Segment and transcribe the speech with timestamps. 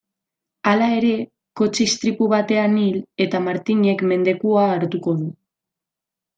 [0.69, 1.11] Hala ere,
[1.61, 5.33] kotxe-istripu batean hil eta Martinek mendekua hartuko du.